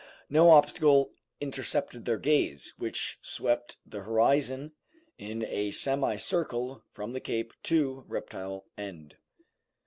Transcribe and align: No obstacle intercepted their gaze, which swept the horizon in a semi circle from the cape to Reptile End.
No 0.31 0.49
obstacle 0.49 1.13
intercepted 1.39 2.05
their 2.05 2.17
gaze, 2.17 2.73
which 2.79 3.19
swept 3.21 3.77
the 3.85 4.01
horizon 4.01 4.71
in 5.19 5.45
a 5.45 5.69
semi 5.69 6.15
circle 6.15 6.83
from 6.91 7.13
the 7.13 7.19
cape 7.21 7.53
to 7.65 8.03
Reptile 8.07 8.65
End. 8.79 9.15